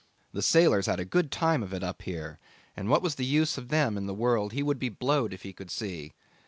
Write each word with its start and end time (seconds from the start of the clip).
The 0.33 0.41
sailors 0.41 0.87
had 0.87 0.99
a 0.99 1.05
good 1.05 1.31
time 1.31 1.61
of 1.61 1.75
it 1.75 1.83
up 1.83 2.01
here, 2.01 2.39
and 2.75 2.89
what 2.89 3.03
was 3.03 3.13
the 3.13 3.23
use 3.23 3.59
of 3.59 3.67
them 3.67 3.97
in 3.97 4.07
the 4.07 4.15
world 4.15 4.51
he 4.51 4.63
would 4.63 4.79
be 4.79 4.89
blowed 4.89 5.31
if 5.31 5.43
he 5.43 5.53
could 5.53 5.69
see. 5.69 6.13